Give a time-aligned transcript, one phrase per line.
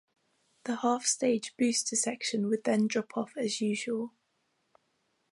[0.63, 4.15] The half-stage booster section would then drop off as usual.